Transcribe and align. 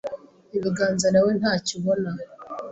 ibiganza 0.57 1.07
nawe 1.13 1.31
ntacyo 1.39 1.73
ubona, 1.79 2.09